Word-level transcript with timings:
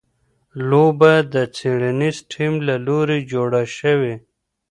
لوبه 0.69 1.13
د 1.33 1.35
څېړنیز 1.55 2.17
ټیم 2.31 2.53
له 2.67 2.75
لوري 2.87 3.19
جوړه 3.31 3.61
شوې. 3.77 4.15